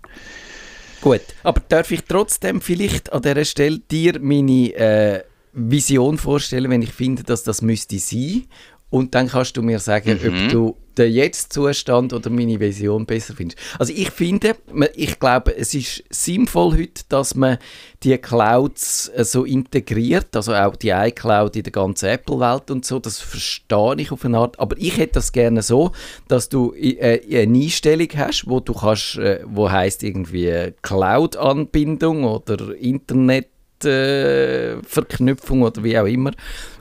[1.02, 6.82] Gut, aber darf ich trotzdem vielleicht an dieser Stelle dir meine äh, Vision vorstellen, wenn
[6.82, 8.46] ich finde, dass das müsste sein?
[8.92, 10.28] Und dann kannst du mir sagen, Mhm.
[10.28, 13.58] ob du den Jetzt-Zustand oder meine Vision besser findest.
[13.80, 14.58] Also ich finde,
[14.94, 17.58] ich glaube, es ist sinnvoll heute, dass man
[18.04, 23.00] die Clouds äh, so integriert, also auch die iCloud in der ganzen Apple-Welt und so,
[23.00, 25.94] das verstehe ich auf eine Art, aber ich hätte das gerne so,
[26.28, 32.76] dass du äh, eine Einstellung hast, wo du kannst, äh, wo heißt irgendwie Cloud-Anbindung oder
[32.76, 33.48] Internet
[33.86, 36.32] äh, Verknüpfung oder wie auch immer.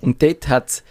[0.00, 0.82] Und dort hat es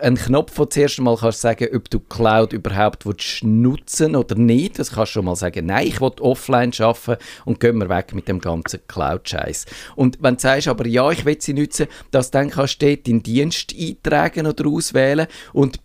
[0.00, 4.78] einen Knopf, wo zuerst mal kannst sagen, ob du Cloud überhaupt willst nutzen oder nicht.
[4.78, 8.14] Das kannst du schon mal sagen, nein, ich will offline arbeiten und gehen wir weg
[8.14, 9.66] mit dem ganzen Cloud-Scheiß.
[9.94, 13.22] Und wenn du sagst, aber ja, ich will sie nutzen, dass dann kannst du den
[13.22, 15.80] Dienst eintragen oder auswählen und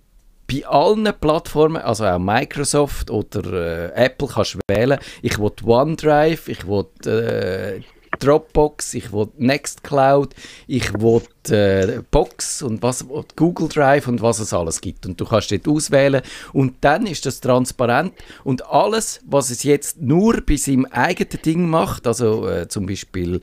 [0.51, 6.49] bei allen Plattformen, also auch Microsoft oder äh, Apple, kannst du wählen, ich will OneDrive,
[6.49, 7.81] ich will äh,
[8.19, 10.35] Dropbox, ich will Nextcloud,
[10.67, 15.05] ich will äh, Box und was, Google Drive und was es alles gibt.
[15.05, 16.21] Und du kannst dort auswählen.
[16.53, 18.13] Und dann ist das transparent.
[18.43, 23.41] Und alles, was es jetzt nur bei seinem eigenen Ding macht, also äh, zum Beispiel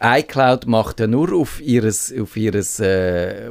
[0.00, 3.48] iCloud macht ja nur auf ihres, auf ihres äh,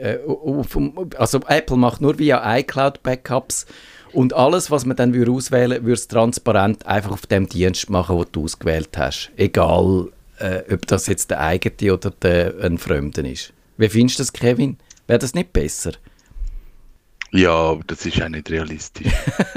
[0.00, 0.78] äh, auf,
[1.16, 3.66] also Apple macht nur via iCloud Backups
[4.14, 7.90] und alles, was man dann würde auswählen würde, würde es transparent einfach auf dem Dienst
[7.90, 9.30] machen, den du ausgewählt hast.
[9.36, 13.52] Egal, äh, ob das jetzt der eigene oder der, ein Fremden ist.
[13.76, 14.78] Wie findest du das, Kevin?
[15.06, 15.92] Wäre das nicht besser?
[17.32, 19.12] Ja, das ist auch nicht realistisch.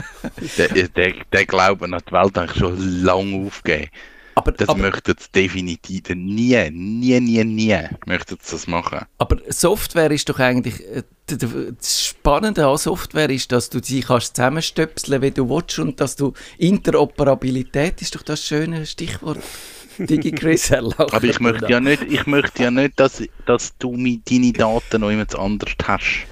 [0.57, 3.91] der, der, der Glauben an die Welt habe ich schon lange aufgegeben.
[4.37, 8.99] Aber, Das aber, möchten sie definitiv nie, nie, nie, nie möchten sie das machen.
[9.17, 10.79] aber Software ist doch eigentlich...
[10.85, 15.99] äh, Das Spannende an Software ist, dass du sie kannst zusammenstöpseln, wie du willst und
[15.99, 16.33] dass du...
[16.59, 19.39] Interoperabilität ist doch das schöne Stichwort.
[19.97, 23.75] Digi Chris, er lacht Aber ich möchte ja nicht, ich möchte ja nicht, dass, dass
[23.79, 26.27] du mit deine Daten noch jemand anders hast.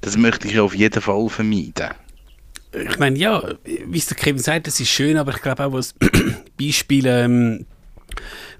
[0.00, 1.90] Das möchte ich ja auf jeden Fall vermeiden.
[2.76, 5.74] Ich meine, ja, wie es der Kevin sagt, das ist schön, aber ich glaube auch
[5.74, 5.94] als
[6.60, 7.66] Beispiel, ähm,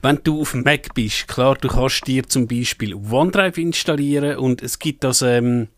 [0.03, 4.63] wenn du auf dem Mac bist, klar, du kannst dir zum Beispiel OneDrive installieren und
[4.63, 5.69] es gibt das, ähm,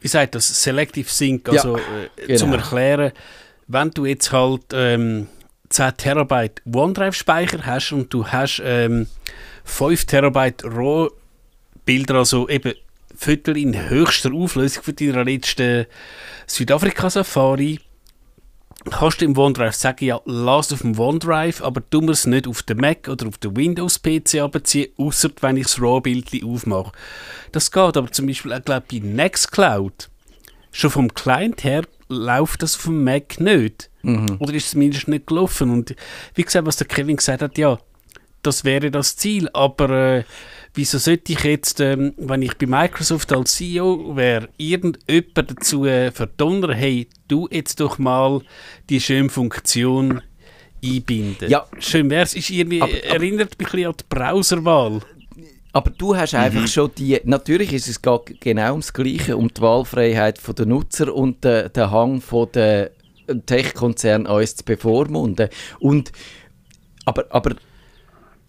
[0.00, 2.38] wie sagt das, Selective Sync, Ja, also äh, genau.
[2.38, 3.12] zum Erklären,
[3.66, 5.28] wenn du jetzt halt ähm,
[5.70, 9.06] 10 Terabyte OneDrive-Speicher hast und du hast ähm,
[9.64, 12.74] 5 Terabyte RAW-Bilder, also eben
[13.22, 15.84] Fotos in höchster Auflösung von deiner letzten
[16.46, 17.78] Südafrika-Safari,
[18.90, 22.48] kannst du im OneDrive sagen, ja, lass auf dem OneDrive, aber tu mir es nicht
[22.48, 26.92] auf den Mac oder auf den Windows-PC abziehen, außer wenn ich das RAW-Bild aufmache.
[27.52, 30.08] Das geht aber zum Beispiel auch, glaube ich, bei Nextcloud.
[30.72, 33.90] Schon vom Client her läuft das auf dem Mac nicht.
[34.38, 35.68] Oder ist es zumindest nicht gelaufen.
[35.68, 35.94] Und
[36.34, 37.78] wie gesagt, was der Kevin gesagt hat, ja,
[38.42, 40.24] das wäre das Ziel, aber äh,
[40.74, 46.10] wieso sollte ich jetzt, ähm, wenn ich bei Microsoft als CEO wäre, irgendjemand dazu äh,
[46.10, 48.40] verdonnern, hey, du jetzt doch mal
[48.88, 50.22] die schöne Funktion
[50.84, 51.50] einbinden.
[51.50, 51.66] Ja.
[51.78, 55.00] Schön wäre es, ist irgendwie, Aber- aber- erinnert mich ein bisschen an die Browserwahl.
[55.72, 57.20] Aber du hast einfach schon die.
[57.24, 62.20] Natürlich ist es genau ums Gleiche, um die Wahlfreiheit der Nutzer und den, den Hang
[62.20, 62.90] von der
[63.46, 65.48] Tech-Konzern uns zu bevormunden.
[65.78, 66.10] Und,
[67.04, 67.54] aber, aber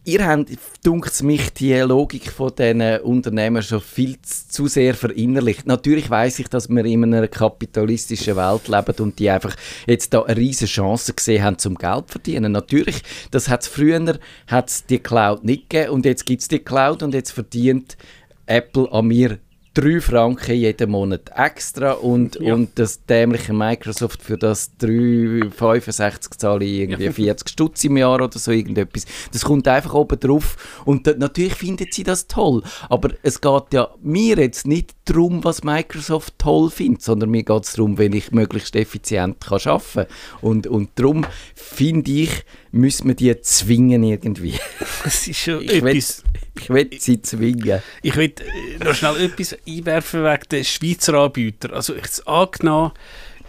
[0.03, 0.49] ihr habt,
[0.83, 5.67] dunkt mich, die Logik von diesen Unternehmen schon viel zu, sehr verinnerlicht.
[5.67, 10.23] Natürlich weiß ich, dass wir in einer kapitalistischen Welt leben und die einfach jetzt da
[10.23, 12.51] eine riesige Chance gesehen haben, zum Geld zu verdienen.
[12.51, 16.59] Natürlich, das hat es früher hat's die Cloud nicht gegeben und jetzt gibt es die
[16.59, 17.97] Cloud und jetzt verdient
[18.45, 19.39] Apple an mir
[19.73, 26.79] 3 Franken jeden Monat extra und, und das dämliche Microsoft für das 3,65 zahle ich
[26.79, 29.05] irgendwie 40 Stutz im Jahr oder so irgendetwas.
[29.31, 33.73] Das kommt einfach oben drauf und da, natürlich findet sie das toll, aber es geht
[33.73, 38.11] ja mir jetzt nicht darum, was Microsoft toll findet, sondern mir geht es darum, wenn
[38.11, 40.05] ich möglichst effizient kann arbeiten kann.
[40.41, 44.59] Und, und darum finde ich, müssen wir die zwingen irgendwie.
[45.03, 46.23] Das ist schon Ich will, etwas...
[46.59, 47.81] ich will sie zwingen.
[48.03, 48.33] Ich will
[48.79, 51.73] äh, noch schnell etwas einwerfen wegen den Schweizer Anbietern.
[51.73, 52.91] Also ich angenommen,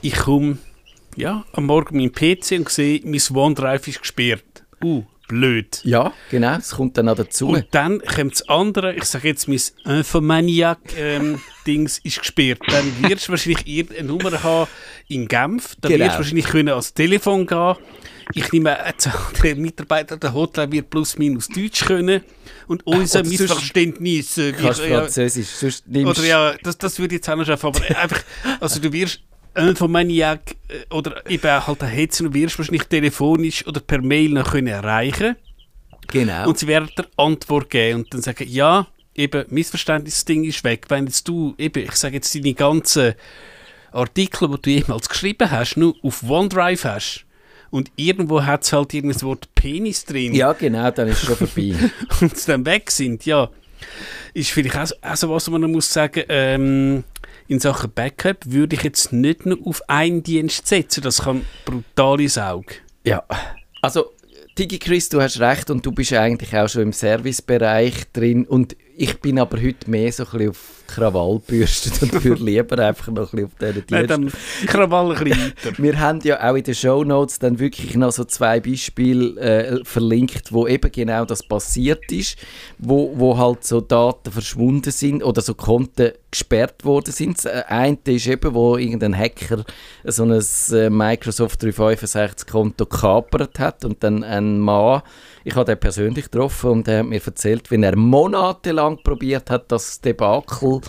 [0.01, 0.57] ich komme
[1.17, 4.65] ja, am Morgen meinen PC und sehe, mein OneDrive ist gesperrt.
[4.83, 5.81] Uh, blöd.
[5.85, 7.49] Ja, genau, es kommt dann noch dazu.
[7.49, 12.61] Und dann kommt das andere, ich sage jetzt, mein Infomaniac-Dings ist gesperrt.
[12.67, 14.71] Dann wirst du wahrscheinlich irgendeine Nummer haben
[15.09, 15.77] in Genf.
[15.81, 16.05] Dann Genau.
[16.05, 17.77] wirst du wahrscheinlich können ans Telefon gehen.
[18.35, 18.93] Ich nehme an,
[19.43, 22.23] der Mitarbeiter der Hotline wird plus minus Deutsch können.
[22.69, 24.39] Und unser Missverständnis.
[24.39, 27.37] Äh, Kannst wir- ja, Französisch, sonst nimmst oder ja, das, das würde ich jetzt auch
[27.37, 27.67] noch schaffen.
[27.67, 28.23] Aber einfach,
[28.61, 29.21] also du wirst
[29.55, 34.69] Infomaniac äh, oder eben halt ein Hetzen wirst wahrscheinlich telefonisch oder per Mail noch können
[34.69, 35.37] erreichen
[36.09, 36.49] Genau.
[36.49, 40.87] und sie werden dir Antwort geben und dann sagen, ja, eben, Missverständnisding ist weg.
[40.89, 43.15] Wenn jetzt du, eben, ich sage jetzt deine ganzen
[43.93, 47.25] Artikel, die du jemals geschrieben hast, nur auf OneDrive hast
[47.73, 51.37] und irgendwo hat es halt irgendein Wort Penis drin ja, genau, dann ist es schon
[51.37, 51.75] vorbei.
[52.21, 53.51] und sie dann weg sind, ja,
[54.35, 57.03] ist vielleicht auch, so- auch so was, was man muss sagen, ähm,
[57.49, 62.21] in Sachen Backup würde ich jetzt nicht nur auf einen Dienst setzen, das kann brutal
[62.21, 62.75] ins Auge.
[63.05, 63.25] Ja,
[63.81, 64.13] also
[64.59, 69.21] DigiChris, du hast recht und du bist eigentlich auch schon im Servicebereich drin und ich
[69.21, 73.33] bin aber heute mehr so ein bisschen auf Krawall gebürstet und würde lieber einfach noch
[73.33, 74.37] ein bisschen auf diesen Nein, Dienst.
[74.61, 75.79] dann Krawall ein bisschen weiter.
[75.83, 80.53] Wir haben ja auch in den Shownotes dann wirklich noch so zwei Beispiele äh, verlinkt,
[80.53, 82.39] wo eben genau das passiert ist,
[82.79, 87.39] wo, wo halt so Daten verschwunden sind oder so Konten gesperrt worden sind.
[87.39, 89.65] Das äh, eine ist eben, wo irgendein Hacker
[90.05, 95.03] so ein äh, Microsoft 365 Konto kapert hat und dann ein Mann,
[95.45, 99.71] ich habe den persönlich getroffen und er hat mir erzählt, wie er monatelang probiert hat,
[99.71, 100.81] das Debakel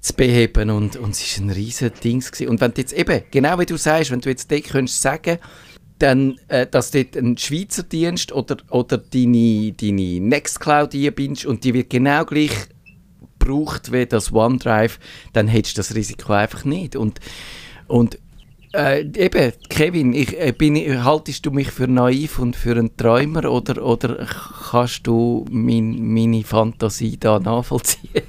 [0.00, 2.24] zu beheben und, und es war ein riesen Ding.
[2.48, 5.38] Und wenn du jetzt eben, genau wie du sagst, wenn du jetzt dort könntest sagen,
[5.98, 11.74] dann, äh, dass dort ein Schweizer Dienst oder, oder deine, deine Nextcloud einbindest und die
[11.74, 12.50] wird genau gleich
[13.42, 14.98] gebraucht wie das OneDrive,
[15.32, 16.96] dann hättest du das Risiko einfach nicht.
[16.96, 17.20] Und,
[17.88, 18.18] und
[18.72, 23.50] äh, eben, Kevin, ich, äh, bin, haltest du mich für naiv und für einen Träumer
[23.50, 24.26] oder, oder
[24.70, 28.22] kannst du mein, meine Fantasie da nachvollziehen?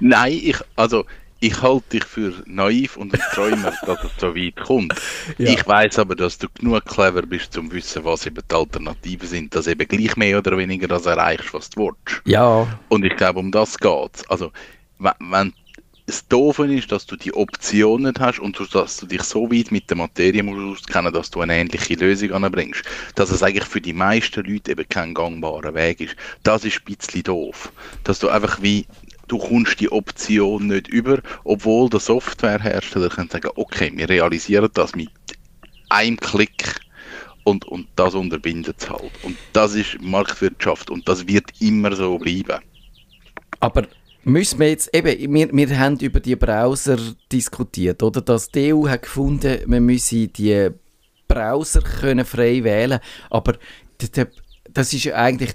[0.00, 1.04] Nein, ich, also,
[1.40, 4.94] ich halte dich für naiv und ein Träumer, dass es so weit kommt.
[5.38, 5.50] Ja.
[5.50, 9.28] Ich weiß aber, dass du genug clever bist, um zu wissen, was eben die Alternativen
[9.28, 12.22] sind, dass eben gleich mehr oder weniger das erreichst, was du willst.
[12.24, 14.52] Ja, Und ich glaube, um das geht Also,
[14.98, 15.52] wenn,
[16.06, 19.72] das Doofe ist, dass du die Option nicht hast und dass du dich so weit
[19.72, 22.84] mit der Materie musst auskennen, dass du eine ähnliche Lösung anbringst,
[23.16, 26.16] dass es eigentlich für die meisten Leute eben kein gangbarer Weg ist.
[26.44, 27.72] Das ist ein bisschen doof.
[28.04, 28.86] Dass du einfach wie,
[29.28, 34.94] du kommst die Option nicht über, obwohl der Softwarehersteller kann sagen, okay, wir realisieren das
[34.94, 35.10] mit
[35.88, 36.80] einem Klick
[37.44, 39.12] und, und das unterbindet es halt.
[39.22, 42.60] Und das ist Marktwirtschaft und das wird immer so bleiben.
[43.60, 43.86] Aber
[44.24, 46.98] müssen wir jetzt, eben, wir, wir haben über die Browser
[47.30, 48.20] diskutiert, oder?
[48.20, 50.70] Dass die EU hat gefunden, man müsse die
[51.28, 53.54] Browser können frei wählen aber
[54.00, 54.26] d- d-
[54.72, 55.54] das ist ja eigentlich,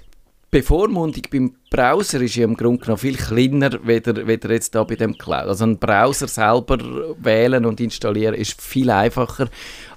[0.52, 4.96] Bevormundung beim Browser ist ja im Grunde genommen viel kleiner, weder, weder jetzt da bei
[4.96, 5.48] dem Cloud.
[5.48, 6.76] Also einen Browser selber
[7.22, 9.48] wählen und installieren ist viel einfacher,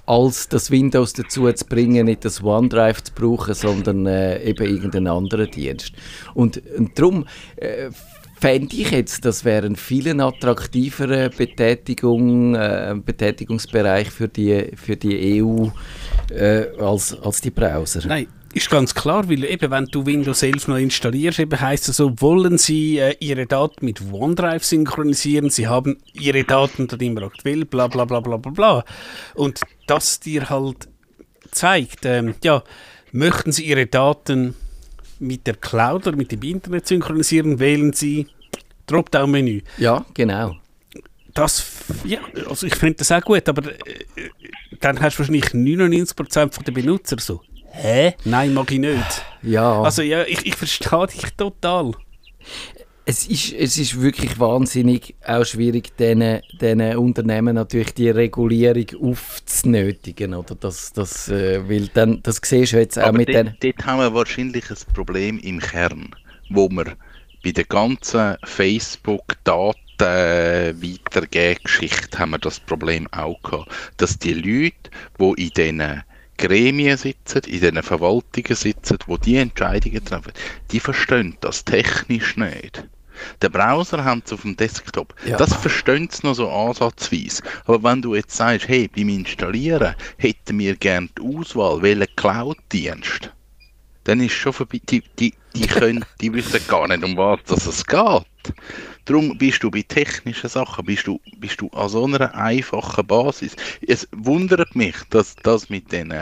[0.06, 5.08] als das Windows dazu zu bringen, nicht das OneDrive zu brauchen, sondern äh, eben irgendeinen
[5.08, 5.92] anderen Dienst.
[6.32, 7.90] Und, und darum äh,
[8.40, 15.42] fände ich jetzt, das wäre ein viel attraktiverer Betätigung, äh, Betätigungsbereich für die, für die
[15.42, 15.66] EU
[16.34, 18.00] äh, als, als die Browser.
[18.08, 21.98] Nein, ist ganz klar, weil eben, wenn du Windows 11 noch installierst, eben heisst es
[21.98, 27.22] so, wollen Sie äh, Ihre Daten mit OneDrive synchronisieren, Sie haben Ihre Daten dort immer
[27.22, 28.84] aktuell, bla bla bla bla bla bla.
[29.34, 30.88] Und das dir halt
[31.50, 32.62] zeigt, ähm, ja,
[33.12, 34.54] möchten Sie Ihre Daten
[35.18, 38.26] mit der Cloud oder mit dem Internet synchronisieren, wählen Sie
[38.86, 39.60] Dropdown-Menü.
[39.76, 40.56] Ja, genau.
[41.34, 41.66] Das,
[42.04, 43.72] ja, also ich finde das auch gut, aber äh,
[44.16, 44.30] äh,
[44.80, 47.42] dann hast du wahrscheinlich 99% von den Benutzer so,
[47.76, 48.14] hä?
[48.24, 49.24] Nein, mag ich nicht.
[49.42, 49.82] Ja.
[49.82, 51.92] Also ja, ich, ich verstehe dich total.
[53.08, 60.34] Es ist, es ist wirklich wahnsinnig auch schwierig, diesen, diesen Unternehmen natürlich die Regulierung aufzunötigen.
[60.34, 60.56] Oder?
[60.56, 63.46] Das, das, äh, weil dann, das siehst du jetzt auch Aber mit den...
[63.46, 66.10] dort, dort haben wir wahrscheinlich ein Problem im Kern,
[66.50, 66.96] wo wir
[67.44, 74.90] bei der ganzen Facebook-Daten weitergeben Geschichte haben wir das Problem auch gehabt, dass die Leute,
[75.20, 76.02] die in diesen
[76.36, 80.32] Gremien sitzen, in diesen Verwaltungen sitzen, wo die Entscheidungen treffen,
[80.70, 82.86] die verstehen das technisch nicht.
[83.40, 85.14] Der Browser haben sie auf dem Desktop.
[85.24, 85.36] Ja.
[85.36, 87.42] Das verstehen sie noch so ansatzweise.
[87.64, 93.32] Aber wenn du jetzt sagst, hey, beim Installieren hätten wir gerne die Auswahl, welchen Cloud-Dienst,
[94.06, 94.80] dann ist schon vorbei.
[94.88, 98.24] Die, die, die, können, die wissen gar nicht, um was dass es geht.
[99.04, 103.56] Darum bist du bei technischen Sachen, bist du, bist du an so einer einfachen Basis.
[103.86, 106.14] Es wundert mich, dass das mit den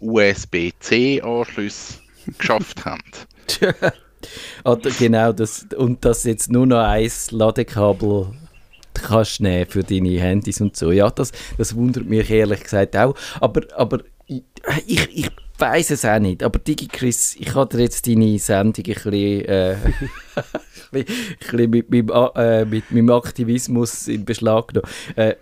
[0.00, 1.96] USB-C-Anschlüssen
[2.38, 3.02] geschafft haben.
[4.64, 8.32] Oder genau, das, und dass jetzt nur noch ein Ladekabel
[8.94, 10.92] kannst nehmen für deine Handys und so.
[10.92, 13.16] Ja, das, das wundert mich ehrlich gesagt auch.
[13.40, 14.42] Aber, aber ich,
[14.86, 16.42] ich, ich weiß es auch nicht.
[16.42, 19.76] Aber DigiChris, ich habe dir jetzt deine Sendung ein bisschen, äh,
[20.92, 21.04] ein
[21.38, 24.88] bisschen mit, meinem, äh, mit meinem Aktivismus in Beschlag genommen.
[25.16, 25.34] Äh,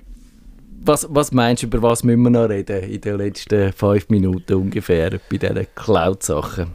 [0.84, 4.54] was, was meinst du, über was müssen wir noch reden in den letzten fünf Minuten
[4.54, 6.72] ungefähr bei diesen Cloud-Sachen?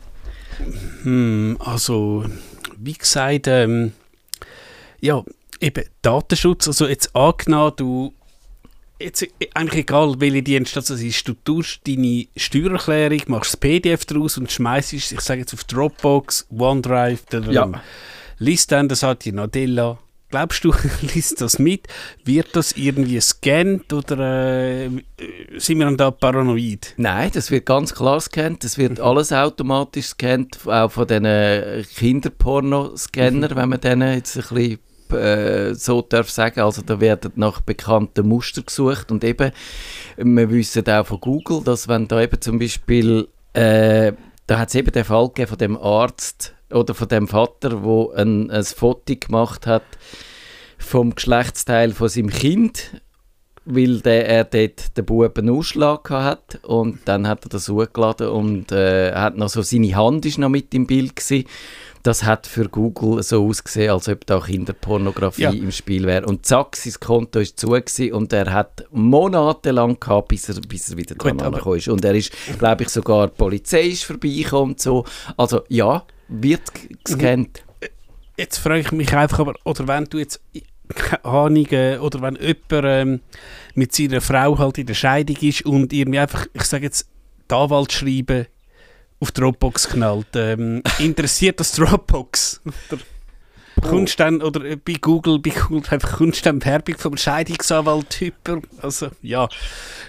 [1.03, 2.25] Hm, also,
[2.77, 3.91] wie gesagt, ähm,
[5.01, 5.23] ja,
[5.59, 8.13] eben Datenschutz, also jetzt angenommen, du
[8.99, 14.37] jetzt eigentlich egal, welche Dienst das ist, du tust deine Steuererklärung, machst das PDF daraus
[14.37, 17.69] und schmeißt es, ich sage jetzt auf Dropbox, OneDrive, ja.
[18.39, 19.99] liest dann, das hat die Nadella.
[20.29, 20.73] Glaubst du,
[21.13, 21.87] liest das mit?
[22.25, 24.89] Wird das irgendwie gescannt oder äh,
[25.55, 26.95] sind wir dann da paranoid?
[26.97, 28.65] Nein, das wird ganz klar gescannt.
[28.65, 29.05] Das wird mhm.
[29.05, 33.55] alles automatisch gescannt, auch von diesen Kinderporno-Scanner, mhm.
[33.55, 34.79] wenn man denen jetzt ein bisschen
[35.13, 36.61] äh, so darf sagen.
[36.61, 39.51] Also da werden nach bekannten Mustern gesucht und eben,
[40.17, 44.13] wir wissen auch von Google, dass wenn da eben zum Beispiel, äh,
[44.45, 48.11] da hat es eben den Fall gegeben von dem Arzt oder von dem Vater, wo
[48.11, 49.83] ein, ein Foto gemacht hat
[50.77, 53.01] vom Geschlechtsteil von seinem Kind
[53.67, 58.71] weil der, er dort den Buben Ausschlag hat und dann hat er das hochgeladen und
[58.71, 61.45] äh, hat noch so, seine Hand ist noch mit im Bild gewesen
[62.07, 65.51] das hat für Google so ausgesehen, als ob da Kinderpornografie ja.
[65.51, 66.25] im Spiel wäre.
[66.25, 67.67] Und zack, sein Konto ist zu
[68.13, 71.89] und er hat monatelang gehabt, bis er, bis er wieder dran gekommen ist.
[71.89, 75.03] Und er ist, glaube ich, sogar die Polizei ist vorbeigekommen und so.
[75.35, 76.61] Also ja, wird
[77.03, 77.63] gescannt.
[78.37, 80.39] Jetzt frage ich mich einfach, aber, oder wenn du jetzt
[80.95, 83.19] keine Ahnung, äh, oder wenn jemand ähm,
[83.75, 87.09] mit seiner Frau halt in der Scheidung ist und irgendwie einfach, ich sage jetzt,
[87.49, 88.47] die Anwalt schreiben,
[89.19, 90.35] auf Dropbox knallt.
[90.35, 92.61] Ähm, interessiert das Dropbox?
[92.91, 93.01] Oder
[93.81, 98.61] kommst dann, oder bei Google, bei Google einfach kommst dann Werbung vom Scheidungsanwalt über?
[98.81, 99.47] Also, ja,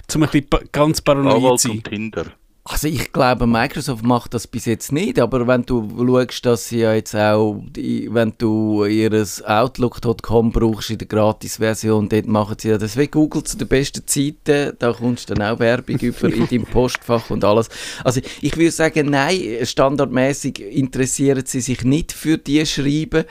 [0.07, 1.83] zum ein bisschen ganz paranoid sein.
[1.83, 2.27] Tinder.
[2.71, 6.81] Also ich glaube, Microsoft macht das bis jetzt nicht, aber wenn du schaust, dass sie
[6.81, 12.77] ja jetzt auch, wenn du ihres Outlook.com brauchst in der Gratis-Version, dort machen sie ja
[12.77, 16.47] das wie Google zu den besten Zeiten, da kommst du dann auch Werbung über in
[16.47, 17.71] deinem Postfach und alles.
[18.05, 23.25] Also ich würde sagen, nein, standardmäßig interessieren sie sich nicht für die Schreiben,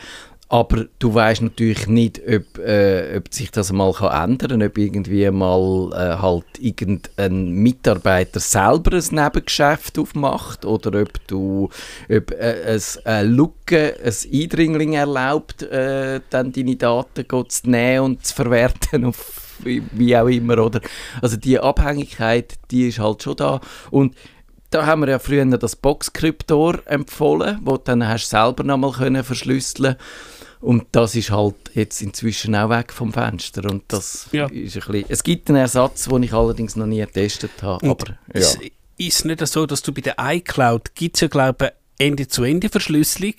[0.49, 4.77] aber du weißt natürlich nicht, ob, äh, ob sich das mal kann ändern kann, ob
[4.77, 11.69] irgendwie mal äh, halt irgendein Mitarbeiter selber ein Nebengeschäft aufmacht oder ob du
[12.09, 18.35] ob, äh, eine Lücke, ein Eindringling erlaubt, äh, dann deine Daten zu nehmen und zu
[18.35, 20.81] verwerten auf wie auch immer, oder?
[21.19, 24.15] Also die Abhängigkeit, die ist halt schon da und
[24.69, 29.95] da haben wir ja früher das Boxcryptor empfohlen, wo dann hast du selber nochmal verschlüsseln
[29.95, 33.69] können und das ist halt jetzt inzwischen auch weg vom Fenster.
[33.69, 34.47] Und das ja.
[34.47, 37.87] ist ein bisschen, es gibt einen Ersatz, den ich allerdings noch nie getestet habe.
[37.89, 38.39] aber, ja.
[38.39, 38.59] ist,
[38.97, 43.33] ist nicht so, dass du bei der iCloud gibt es ja, glaube Ende-zu-Ende-Verschlüsselung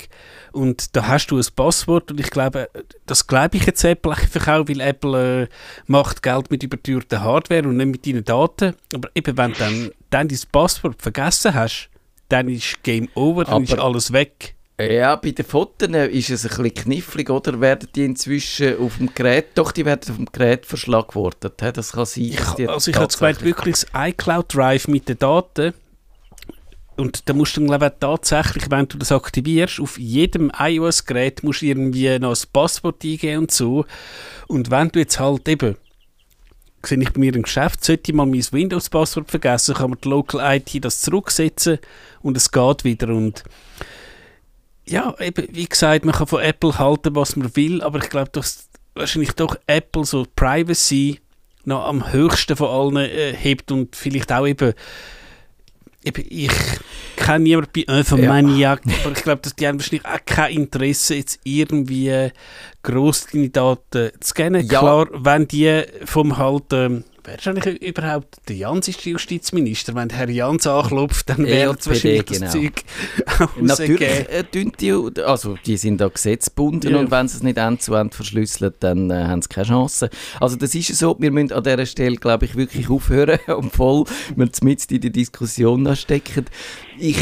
[0.53, 2.69] und da hast du ein Passwort und ich glaube,
[3.07, 5.49] das glaube ich jetzt Apple einfach auch, weil Apple äh,
[5.87, 8.75] macht Geld mit überteuerter Hardware und nicht mit deinen Daten.
[8.93, 11.89] Aber eben, wenn du dann, dann dein Passwort vergessen hast,
[12.29, 14.57] dann ist Game Over, dann Aber ist alles weg.
[14.81, 17.61] Ja, bei den Fotos ist es ein bisschen knifflig, oder?
[17.61, 21.55] Werden die inzwischen auf dem Gerät, doch, die werden auf dem Gerät verschlagwortet.
[21.59, 22.25] Das kann sein.
[22.25, 25.75] Ich, also ich habe gemeint, wirklich das iCloud Drive mit den Daten.
[26.97, 31.63] Und da musst du dann, ich, tatsächlich, wenn du das aktivierst, auf jedem iOS-Gerät musst
[31.63, 33.85] du irgendwie noch ein Passwort eingeben und so.
[34.47, 35.77] Und wenn du jetzt halt eben,
[36.85, 40.09] sehe ich bei mir im Geschäft, sollte ich mal mein Windows-Passwort vergessen, kann man die
[40.09, 41.79] Local IT das zurücksetzen
[42.23, 43.09] und es geht wieder.
[43.09, 43.43] Und
[44.89, 48.31] ja, eben, wie gesagt, man kann von Apple halten, was man will, aber ich glaube,
[48.33, 51.21] dass wahrscheinlich doch Apple so Privacy
[51.65, 54.73] noch am höchsten von allen äh, hebt und vielleicht auch eben,
[56.03, 56.51] eben ich
[57.17, 58.95] kenne niemanden bei Infomaniac, ja.
[59.05, 62.31] aber ich glaube, dass die haben wahrscheinlich auch kein Interesse, jetzt irgendwie
[62.83, 64.67] gross deine Daten zu scannen.
[64.67, 64.79] Ja.
[64.81, 69.95] Klar, wenn die vom halt ähm, Wer ist eigentlich überhaupt der Jans ist der Justizminister?
[69.95, 72.47] Wenn Herr Jans anklopft, dann wäre es wahrscheinlich genau.
[72.47, 72.73] das Zeug
[73.61, 74.45] Natürlich, äh,
[74.81, 76.99] die, also die sind da gesetzbunden ja.
[76.99, 80.09] und wenn sie es nicht end zu end verschlüsseln, dann äh, haben sie keine Chance.
[80.41, 84.05] Also das ist so, wir müssen an dieser Stelle, glaube ich, wirklich aufhören und voll,
[84.35, 86.47] wir mit in die Diskussion stecken.
[86.99, 87.19] Ich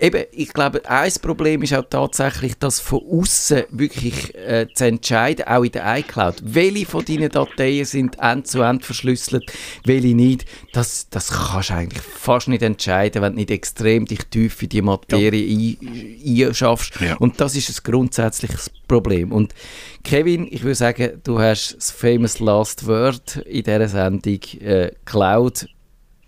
[0.00, 5.46] eben, ich glaube, ein Problem ist auch tatsächlich, dass von außen wirklich äh, zu entscheiden,
[5.46, 9.44] auch in der iCloud, welche von deinen Dateien sind end-zu-end verschlüsselt,
[9.84, 14.24] welche nicht, das, das kannst du eigentlich fast nicht entscheiden, wenn du nicht extrem dich
[14.26, 16.48] tief in die Materie ja.
[16.48, 17.00] einschaffst.
[17.00, 17.16] Ja.
[17.16, 19.32] Und das ist ein grundsätzliches Problem.
[19.32, 19.54] Und
[20.02, 24.40] Kevin, ich würde sagen, du hast das famous last word in dieser Sendung.
[24.60, 25.66] Äh, Cloud,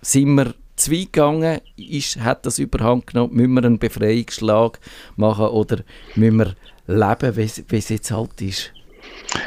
[0.02, 1.60] sind wir zu weit gegangen?
[1.76, 3.34] Ist, hat das überhand genommen?
[3.34, 4.78] Müssen wir einen Befreiungsschlag
[5.16, 5.78] machen oder
[6.14, 6.56] müssen wir
[6.86, 8.72] leben, wie es jetzt halt ist?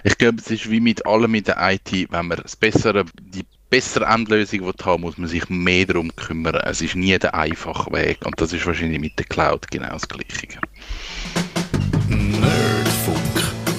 [0.03, 3.45] Ich glaube, es ist wie mit allem mit der IT, wenn man das bessere, die
[3.69, 6.55] bessere Endlösung haben muss man sich mehr darum kümmern.
[6.63, 10.07] Es ist nie der einfache Weg und das ist wahrscheinlich mit der Cloud genau das
[10.07, 10.59] Gleiche.
[12.07, 12.74] Nerdfunk.